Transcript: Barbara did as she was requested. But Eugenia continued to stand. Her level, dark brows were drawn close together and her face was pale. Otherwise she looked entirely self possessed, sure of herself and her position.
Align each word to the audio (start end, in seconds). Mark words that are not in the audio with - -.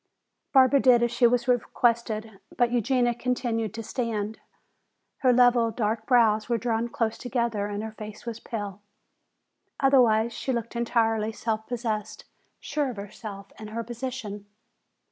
Barbara 0.51 0.79
did 0.79 1.03
as 1.03 1.11
she 1.11 1.27
was 1.27 1.47
requested. 1.47 2.39
But 2.57 2.71
Eugenia 2.71 3.13
continued 3.13 3.71
to 3.75 3.83
stand. 3.83 4.39
Her 5.19 5.31
level, 5.31 5.69
dark 5.69 6.07
brows 6.07 6.49
were 6.49 6.57
drawn 6.57 6.87
close 6.89 7.19
together 7.19 7.67
and 7.67 7.83
her 7.83 7.91
face 7.91 8.25
was 8.25 8.39
pale. 8.39 8.81
Otherwise 9.79 10.33
she 10.33 10.51
looked 10.51 10.75
entirely 10.75 11.31
self 11.31 11.67
possessed, 11.67 12.25
sure 12.59 12.89
of 12.89 12.95
herself 12.97 13.51
and 13.59 13.69
her 13.69 13.83
position. 13.83 14.47